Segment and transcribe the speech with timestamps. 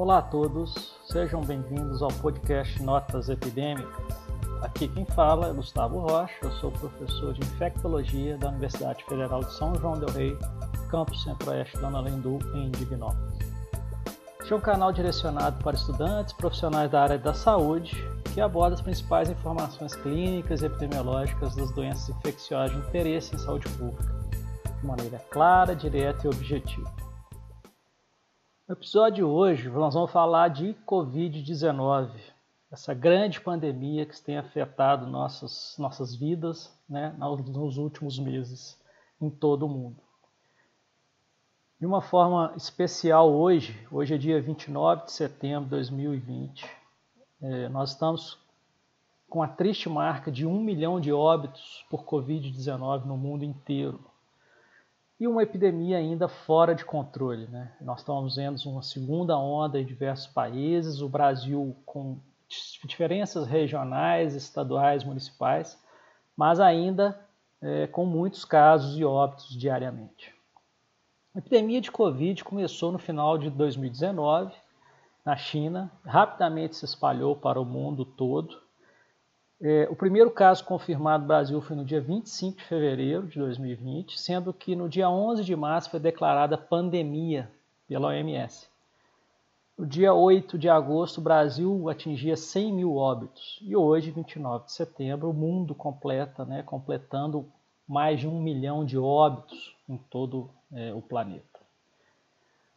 [0.00, 4.16] Olá a todos, sejam bem-vindos ao podcast Notas Epidêmicas.
[4.62, 9.52] Aqui quem fala é Gustavo Rocha, eu sou professor de Infectologia da Universidade Federal de
[9.52, 10.38] São João del Rei,
[10.90, 13.40] campus Centro-Oeste da Nalendu, em Divinópolis.
[14.40, 17.94] Este é um canal direcionado para estudantes profissionais da área da saúde
[18.32, 23.68] que aborda as principais informações clínicas e epidemiológicas das doenças infecciosas de interesse em saúde
[23.76, 24.14] pública,
[24.80, 27.09] de maneira clara, direta e objetiva.
[28.70, 32.08] No episódio de hoje, nós vamos falar de Covid-19,
[32.70, 38.80] essa grande pandemia que tem afetado nossas, nossas vidas né, nos últimos meses
[39.20, 39.96] em todo o mundo.
[41.80, 46.64] De uma forma especial hoje, hoje é dia 29 de setembro de 2020,
[47.42, 48.38] é, nós estamos
[49.28, 53.98] com a triste marca de um milhão de óbitos por Covid-19 no mundo inteiro
[55.20, 57.46] e uma epidemia ainda fora de controle.
[57.46, 57.70] Né?
[57.82, 62.18] Nós estamos vendo uma segunda onda em diversos países, o Brasil com
[62.84, 65.78] diferenças regionais, estaduais, municipais,
[66.34, 67.20] mas ainda
[67.60, 70.34] é, com muitos casos e óbitos diariamente.
[71.34, 74.52] A epidemia de Covid começou no final de 2019
[75.24, 78.58] na China, rapidamente se espalhou para o mundo todo
[79.62, 84.18] é, o primeiro caso confirmado no Brasil foi no dia 25 de fevereiro de 2020,
[84.18, 87.50] sendo que no dia 11 de março foi declarada pandemia
[87.86, 88.70] pela OMS.
[89.76, 93.58] No dia 8 de agosto, o Brasil atingia 100 mil óbitos.
[93.62, 97.46] E hoje, 29 de setembro, o mundo completa, né, completando
[97.86, 101.60] mais de um milhão de óbitos em todo é, o planeta.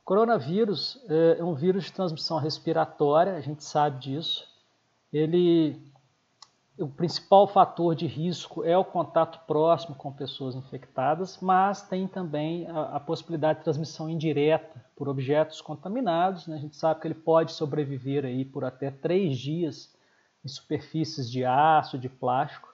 [0.00, 4.48] O coronavírus é, é um vírus de transmissão respiratória, a gente sabe disso.
[5.12, 5.91] Ele
[6.82, 12.66] o principal fator de risco é o contato próximo com pessoas infectadas, mas tem também
[12.66, 16.46] a, a possibilidade de transmissão indireta por objetos contaminados.
[16.46, 16.56] Né?
[16.56, 19.94] A gente sabe que ele pode sobreviver aí por até três dias
[20.44, 22.68] em superfícies de aço, de plástico.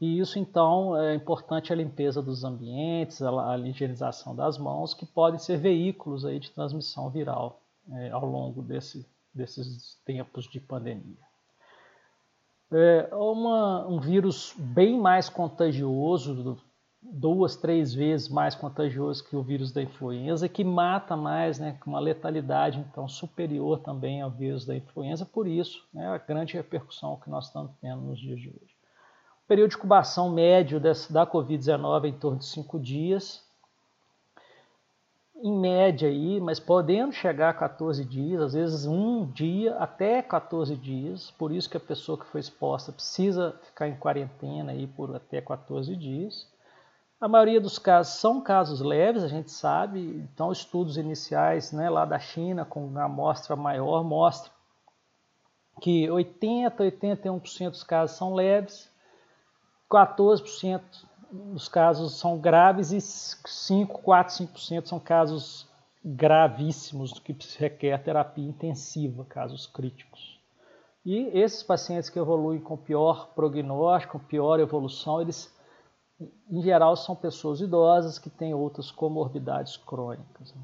[0.00, 5.06] E isso então é importante a limpeza dos ambientes, a, a higienização das mãos, que
[5.06, 11.27] podem ser veículos aí de transmissão viral é, ao longo desse, desses tempos de pandemia
[12.72, 16.58] é uma, um vírus bem mais contagioso,
[17.00, 21.90] duas, três vezes mais contagioso que o vírus da influenza, que mata mais, né, com
[21.90, 27.16] uma letalidade então superior também ao vírus da influenza, por isso né, a grande repercussão
[27.16, 28.76] que nós estamos tendo nos dias de hoje.
[29.44, 33.47] O período de incubação médio desse, da Covid-19 é em torno de cinco dias,
[35.40, 40.74] em média aí, mas podendo chegar a 14 dias, às vezes um dia até 14
[40.76, 45.14] dias, por isso que a pessoa que foi exposta precisa ficar em quarentena aí por
[45.14, 46.48] até 14 dias.
[47.20, 52.04] A maioria dos casos são casos leves, a gente sabe, então estudos iniciais né, lá
[52.04, 54.52] da China com uma amostra maior mostram
[55.80, 58.90] que 80, 81% dos casos são leves,
[59.90, 60.80] 14%
[61.30, 65.68] os casos são graves e 5, 4, 5% são casos
[66.04, 70.38] gravíssimos que requer terapia intensiva, casos críticos.
[71.04, 75.52] E esses pacientes que evoluem com pior prognóstico, pior evolução, eles
[76.50, 80.52] em geral são pessoas idosas que têm outras comorbidades crônicas.
[80.54, 80.62] Né?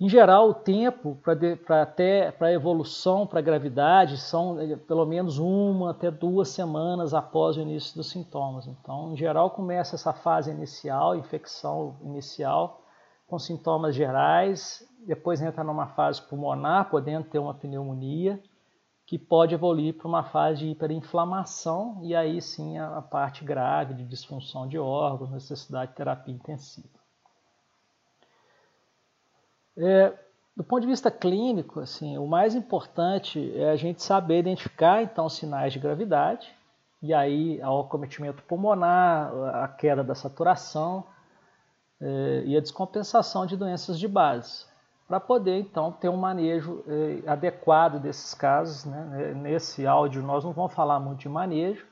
[0.00, 5.90] Em geral, o tempo para até para evolução para gravidade são eh, pelo menos uma
[5.90, 8.68] até duas semanas após o início dos sintomas.
[8.68, 12.80] Então, em geral, começa essa fase inicial, infecção inicial,
[13.26, 18.40] com sintomas gerais, depois entra numa fase pulmonar, podendo ter uma pneumonia,
[19.04, 24.04] que pode evoluir para uma fase de hiperinflamação e aí sim a parte grave de
[24.04, 26.97] disfunção de órgãos, necessidade de terapia intensiva.
[29.78, 30.12] É,
[30.56, 35.28] do ponto de vista clínico, assim, o mais importante é a gente saber identificar então
[35.28, 36.52] sinais de gravidade,
[37.00, 41.04] e aí o acometimento pulmonar, a queda da saturação
[42.00, 44.66] é, e a descompensação de doenças de base,
[45.06, 48.84] para poder então ter um manejo é, adequado desses casos.
[48.84, 49.32] Né?
[49.36, 51.86] Nesse áudio nós não vamos falar muito de manejo,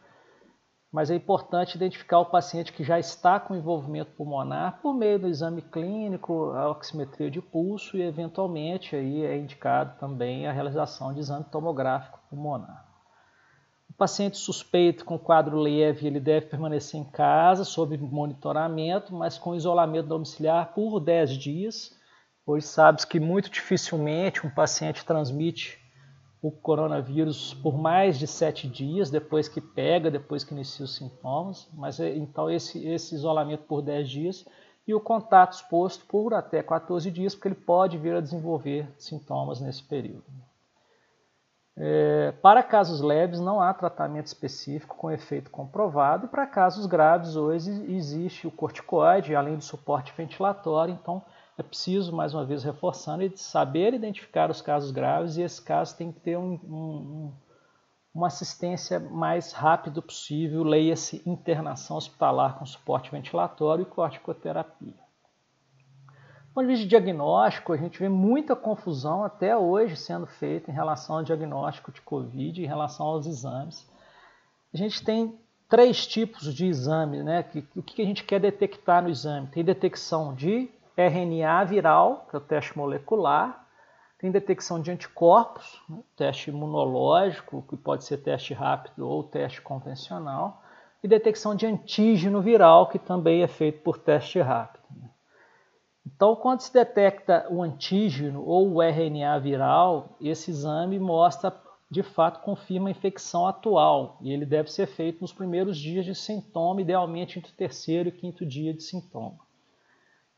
[0.92, 5.28] mas é importante identificar o paciente que já está com envolvimento pulmonar por meio do
[5.28, 11.20] exame clínico, a oximetria de pulso e, eventualmente, aí é indicado também a realização de
[11.20, 12.86] exame tomográfico pulmonar.
[13.90, 19.54] O paciente suspeito com quadro leve, ele deve permanecer em casa sob monitoramento, mas com
[19.54, 21.90] isolamento domiciliar por 10 dias,
[22.44, 25.78] pois sabe que muito dificilmente um paciente transmite
[26.46, 31.68] o coronavírus por mais de sete dias depois que pega, depois que inicia os sintomas.
[31.74, 34.46] Mas é, então esse, esse isolamento por dez dias
[34.86, 39.60] e o contato exposto por até 14 dias, porque ele pode vir a desenvolver sintomas
[39.60, 40.24] nesse período.
[41.76, 47.70] É, para casos leves, não há tratamento específico com efeito comprovado, para casos graves, hoje
[47.92, 51.22] existe o corticoide, além do suporte ventilatório, então
[51.58, 56.12] é preciso, mais uma vez reforçando, saber identificar os casos graves e esses casos têm
[56.12, 57.32] que ter um, um,
[58.14, 64.94] uma assistência mais rápida possível, leia-se internação hospitalar com suporte ventilatório e corticoterapia.
[66.48, 70.70] Do ponto de vista de diagnóstico, a gente vê muita confusão até hoje sendo feita
[70.70, 73.86] em relação ao diagnóstico de Covid, em relação aos exames.
[74.72, 75.38] A gente tem
[75.68, 77.44] três tipos de exame, né?
[77.74, 79.48] O que a gente quer detectar no exame?
[79.48, 83.66] Tem detecção de RNA viral, que é o teste molecular,
[84.18, 85.98] tem detecção de anticorpos, né?
[86.16, 90.62] teste imunológico, que pode ser teste rápido ou teste convencional,
[91.02, 94.84] e detecção de antígeno viral, que também é feito por teste rápido.
[94.90, 95.10] Né?
[96.06, 101.54] Então, quando se detecta o antígeno ou o RNA viral, esse exame mostra,
[101.90, 106.14] de fato, confirma a infecção atual, e ele deve ser feito nos primeiros dias de
[106.14, 109.46] sintoma, idealmente entre o terceiro e quinto dia de sintoma.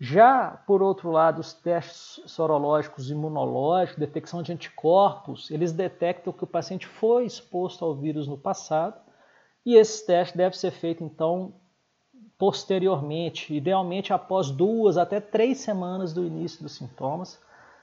[0.00, 6.46] Já, por outro lado, os testes sorológicos imunológicos, detecção de anticorpos, eles detectam que o
[6.46, 8.94] paciente foi exposto ao vírus no passado
[9.66, 11.52] e esse teste deve ser feito, então,
[12.38, 17.42] posteriormente, idealmente após duas até três semanas do início dos sintomas,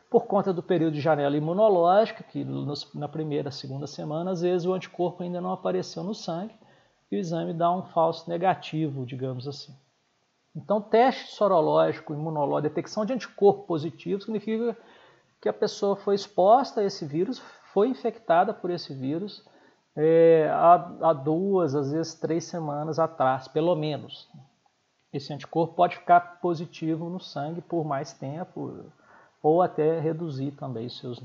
[0.09, 2.45] por conta do período de janela imunológica, que
[2.94, 6.56] na primeira, segunda semana, às vezes o anticorpo ainda não apareceu no sangue
[7.12, 9.75] e o exame dá um falso negativo, digamos assim.
[10.56, 14.78] Então, teste sorológico, imunológico, detecção de anticorpo positivo significa
[15.42, 17.40] que a pessoa foi exposta a esse vírus,
[17.74, 19.44] foi infectada por esse vírus
[19.96, 24.30] é, há, há, duas, às vezes três semanas atrás, pelo menos.
[25.13, 28.92] Esse anticorpo pode ficar positivo no sangue por mais tempo
[29.42, 31.24] ou até reduzir também seus.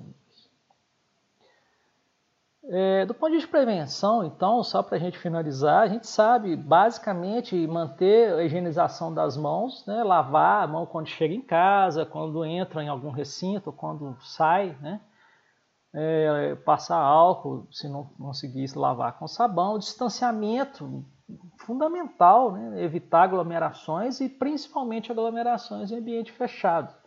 [2.73, 7.67] É, do ponto de prevenção, então, só para a gente finalizar, a gente sabe basicamente
[7.67, 12.81] manter a higienização das mãos, né, lavar a mão quando chega em casa, quando entra
[12.81, 15.01] em algum recinto, quando sai, né,
[15.93, 21.05] é, passar álcool se não conseguir lavar com sabão, distanciamento
[21.67, 27.00] fundamental, né, evitar aglomerações e principalmente aglomerações em ambiente fechado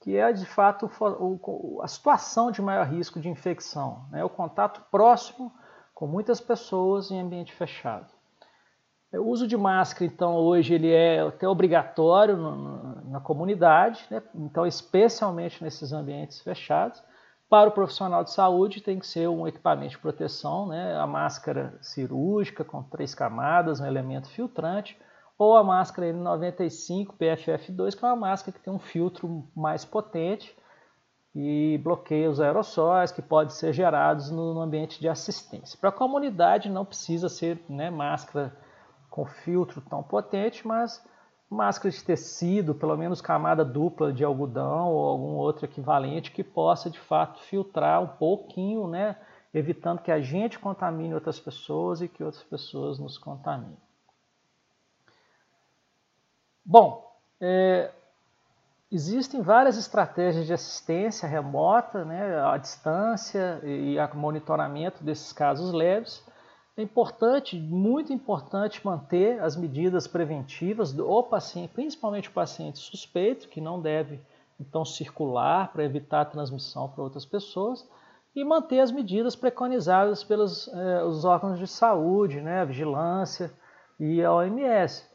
[0.00, 0.90] que é de fato
[1.82, 4.24] a situação de maior risco de infecção, né?
[4.24, 5.52] o contato próximo
[5.94, 8.06] com muitas pessoas em ambiente fechado.
[9.12, 12.36] O uso de máscara, então, hoje ele é até obrigatório
[13.06, 14.22] na comunidade, né?
[14.34, 17.02] então, especialmente nesses ambientes fechados.
[17.48, 20.96] Para o profissional de saúde, tem que ser um equipamento de proteção, né?
[20.96, 24.96] a máscara cirúrgica com três camadas, um elemento filtrante,
[25.40, 30.54] ou a máscara N95 PFF2, que é uma máscara que tem um filtro mais potente
[31.34, 35.78] e bloqueia os aerossóis que podem ser gerados no ambiente de assistência.
[35.80, 38.54] Para a comunidade não precisa ser né, máscara
[39.08, 41.02] com filtro tão potente, mas
[41.48, 46.90] máscara de tecido, pelo menos camada dupla de algodão ou algum outro equivalente que possa
[46.90, 49.16] de fato filtrar um pouquinho, né,
[49.54, 53.78] evitando que a gente contamine outras pessoas e que outras pessoas nos contaminem.
[56.70, 57.04] Bom,
[57.40, 57.90] é,
[58.92, 66.24] existem várias estratégias de assistência remota, né, à distância e a monitoramento desses casos leves.
[66.76, 73.60] É importante, muito importante, manter as medidas preventivas do paciente, principalmente o paciente suspeito, que
[73.60, 74.20] não deve
[74.60, 77.84] então circular para evitar a transmissão para outras pessoas,
[78.32, 83.52] e manter as medidas preconizadas pelos eh, os órgãos de saúde, né, a vigilância
[83.98, 85.09] e a OMS.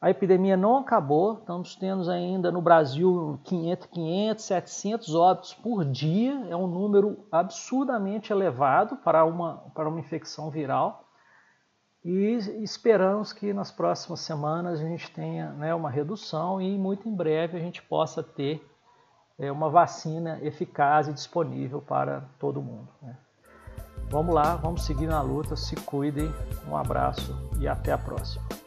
[0.00, 6.46] A epidemia não acabou, estamos tendo ainda no Brasil 500, 500, 700 óbitos por dia,
[6.48, 11.04] é um número absurdamente elevado para uma, para uma infecção viral.
[12.02, 17.14] E esperamos que nas próximas semanas a gente tenha né, uma redução e muito em
[17.14, 18.66] breve a gente possa ter
[19.38, 22.88] é, uma vacina eficaz e disponível para todo mundo.
[23.02, 23.14] Né?
[24.08, 26.32] Vamos lá, vamos seguir na luta, se cuidem,
[26.66, 28.59] um abraço e até a próxima.